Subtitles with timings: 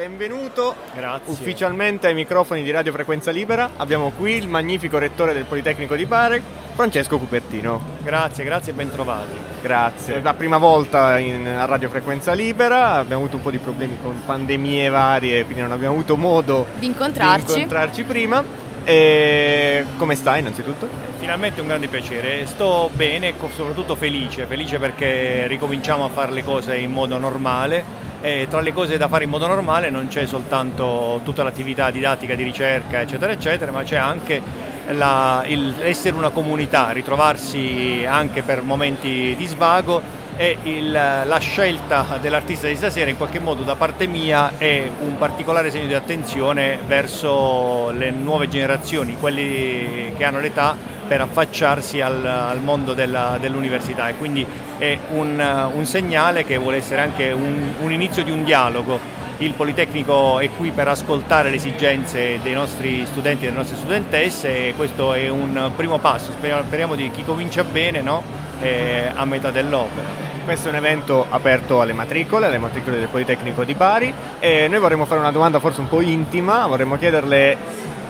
[0.00, 1.30] Benvenuto Grazie.
[1.30, 3.72] ufficialmente ai microfoni di Radio Frequenza Libera.
[3.76, 6.42] Abbiamo qui il magnifico rettore del Politecnico di Bari,
[6.72, 7.98] Francesco Cupertino.
[8.02, 9.36] Grazie, grazie e ben trovati.
[9.60, 10.14] Grazie.
[10.14, 13.98] È la prima volta in, a Radio Frequenza Libera, abbiamo avuto un po' di problemi
[14.02, 17.44] con pandemie varie, quindi non abbiamo avuto modo Di incontrarci.
[17.44, 18.42] di incontrarci prima.
[18.82, 20.88] E come stai innanzitutto?
[21.18, 22.46] Finalmente un grande piacere.
[22.46, 27.99] Sto bene e soprattutto felice, felice perché ricominciamo a fare le cose in modo normale.
[28.22, 32.34] E tra le cose da fare in modo normale non c'è soltanto tutta l'attività didattica
[32.34, 34.42] di ricerca, eccetera, eccetera, ma c'è anche
[34.88, 40.02] la- il essere una comunità, ritrovarsi anche per momenti di svago
[40.40, 45.18] e il- la scelta dell'artista di stasera in qualche modo da parte mia è un
[45.18, 50.74] particolare segno di attenzione verso le nuove generazioni, quelli che hanno l'età
[51.06, 54.46] per affacciarsi al, al mondo della- dell'università e quindi
[54.78, 58.98] è un, un segnale che vuole essere anche un, un inizio di un dialogo.
[59.38, 64.68] Il Politecnico è qui per ascoltare le esigenze dei nostri studenti e delle nostre studentesse
[64.68, 68.22] e questo è un primo passo, speriamo, speriamo di chi comincia bene no?
[68.62, 70.29] Eh, a metà dell'opera.
[70.44, 74.80] Questo è un evento aperto alle matricole, alle matricole del Politecnico di Bari e noi
[74.80, 77.56] vorremmo fare una domanda forse un po' intima, vorremmo chiederle,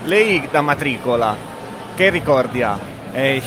[0.05, 1.37] lei da matricola,
[1.95, 2.79] che ricordi ha?
[3.13, 3.43] Eh,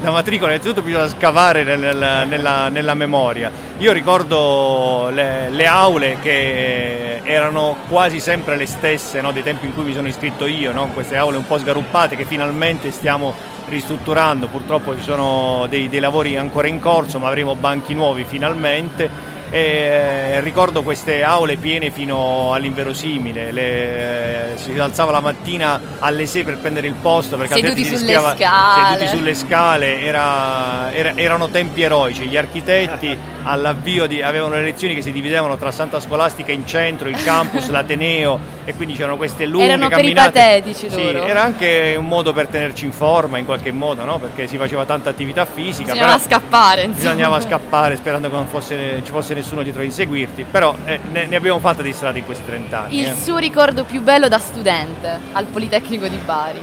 [0.00, 3.50] la matricola innanzitutto bisogna scavare nel- nel- nella, nella memoria.
[3.78, 9.74] Io ricordo le, le aule che erano quasi sempre le stesse no, dei tempi in
[9.74, 10.88] cui mi sono iscritto io, no?
[10.92, 13.34] queste aule un po' sgaruppate che finalmente stiamo
[13.68, 19.34] ristrutturando, purtroppo ci sono dei, dei lavori ancora in corso ma avremo banchi nuovi finalmente.
[19.50, 26.58] E ricordo queste aule piene fino all'inverosimile, le- si alzava la mattina alle 6 per
[26.58, 28.96] prendere il posto perché Seduti altrimenti sulle rischiava- scale.
[28.98, 34.94] seduti sulle scale, era- era- erano tempi eroici, gli architetti all'avvio di- avevano le lezioni
[34.96, 39.46] che si dividevano tra Santa Scolastica in centro, il campus, l'Ateneo e quindi c'erano queste
[39.46, 40.32] lunghe Erano camminate.
[40.32, 41.24] peripatetici Sì, loro.
[41.24, 44.18] era anche un modo per tenerci in forma in qualche modo, no?
[44.18, 45.92] perché si faceva tanta attività fisica.
[45.92, 46.98] Bisognava scappare, insomma.
[47.12, 51.26] Bisognava scappare sperando che non fosse- ci fosse nessuno dietro a inseguirti, però eh, ne,
[51.26, 52.98] ne abbiamo fatte di strada in questi 30 anni.
[52.98, 53.14] Il eh.
[53.14, 56.60] suo ricordo più bello da studente al Politecnico di Bari.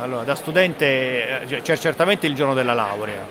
[0.00, 3.26] Allora, da studente eh, c'è certamente il giorno della laurea,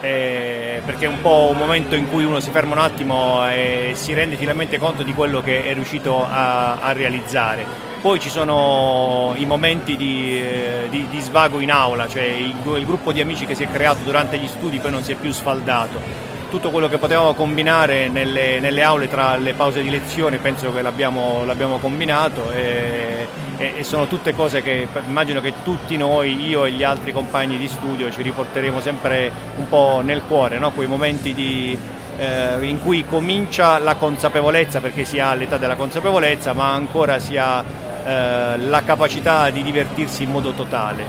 [0.00, 3.92] eh, perché è un po' un momento in cui uno si ferma un attimo e
[3.94, 7.92] si rende finalmente conto di quello che è riuscito a, a realizzare.
[8.00, 12.84] Poi ci sono i momenti di, eh, di- di svago in aula, cioè il, il
[12.84, 15.32] gruppo di amici che si è creato durante gli studi poi non si è più
[15.32, 16.33] sfaldato.
[16.54, 20.82] Tutto quello che potevamo combinare nelle, nelle aule tra le pause di lezione penso che
[20.82, 23.26] l'abbiamo, l'abbiamo combinato e,
[23.56, 27.58] e- e sono tutte cose che immagino che tutti noi, io e gli altri compagni
[27.58, 30.70] di studio, ci riporteremo sempre un po' nel cuore, no?
[30.70, 31.76] quei momenti di,
[32.18, 37.36] eh, in cui comincia la consapevolezza, perché si ha l'età della consapevolezza, ma ancora si
[37.36, 37.64] ha
[38.04, 41.04] eh, la capacità di divertirsi in modo totale.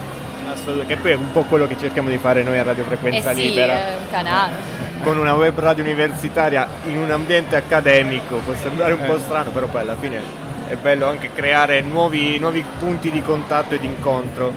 [0.52, 2.88] Assolutamente, che poi è un po' quello che cerchiamo di fare noi a Radio Eh
[2.88, 3.74] Frequenza sì, Libera.
[3.74, 4.95] è un canale.
[5.06, 9.68] Con una web radio universitaria in un ambiente accademico può sembrare un po' strano, però
[9.68, 10.20] poi alla fine
[10.68, 14.52] è bello anche creare nuovi, nuovi punti di contatto e di incontro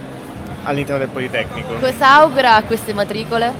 [0.63, 1.75] all'interno del Politecnico.
[1.75, 3.53] Cosa augura a queste matricole?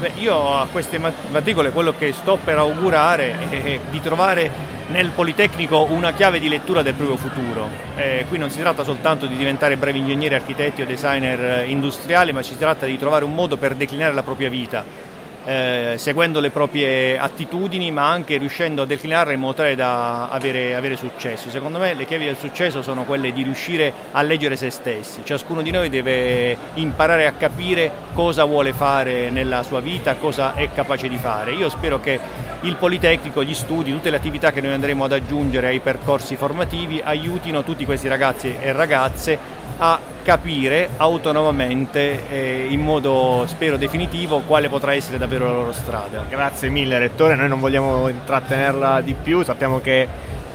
[0.00, 4.50] Beh, io a queste mat- matricole quello che sto per augurare è di trovare
[4.88, 7.68] nel Politecnico una chiave di lettura del proprio futuro.
[7.94, 12.32] Eh, qui non si tratta soltanto di diventare bravi ingegneri, architetti o designer eh, industriali,
[12.32, 15.08] ma si tratta di trovare un modo per declinare la propria vita.
[15.44, 20.74] Eh, seguendo le proprie attitudini ma anche riuscendo a declinarle in modo tale da avere,
[20.74, 21.50] avere successo.
[21.50, 25.22] Secondo me le chiavi del successo sono quelle di riuscire a leggere se stessi.
[25.24, 30.70] Ciascuno di noi deve imparare a capire cosa vuole fare nella sua vita, cosa è
[30.72, 31.52] capace di fare.
[31.52, 32.20] Io spero che
[32.62, 37.00] il Politecnico, gli studi, tutte le attività che noi andremo ad aggiungere ai percorsi formativi
[37.02, 44.68] aiutino tutti questi ragazzi e ragazze a capire autonomamente eh, in modo spero definitivo quale
[44.68, 46.24] potrà essere davvero la loro strada.
[46.28, 50.06] Grazie mille Rettore, noi non vogliamo intrattenerla di più, sappiamo che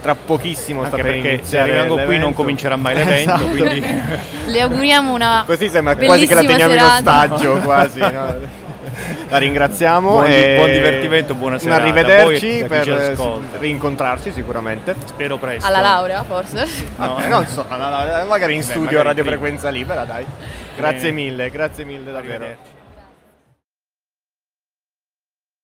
[0.02, 3.48] tra pochissimo Anche sta per perché se iniziare rimango qui non comincerà mai l'evento, Esatto.
[3.48, 3.84] quindi
[4.46, 7.24] Le auguriamo una Così sembra quasi che la teniamo in serata.
[7.24, 8.00] ostaggio quasi.
[8.00, 8.64] no?
[9.30, 10.10] La ringraziamo.
[10.10, 13.18] Buon e buon divertimento, buona un serata arrivederci a chi per
[13.60, 14.96] rincontrarci sicuramente.
[15.06, 15.68] spero presto.
[15.68, 16.68] Alla laurea, forse?
[16.98, 17.18] No.
[17.18, 19.38] Ah, non so, alla- alla- magari in Beh, studio magari a Radio prima.
[19.38, 20.26] Frequenza Libera, dai.
[20.76, 21.12] Grazie Bene.
[21.12, 22.44] mille, grazie mille davvero.
[22.44, 22.74] Arrivederci.